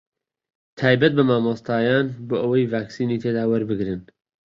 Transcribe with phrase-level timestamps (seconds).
[0.81, 4.01] تایبەت بە مامۆستایان بۆ ئەوەی ڤاکسینی تێدا وەربگرن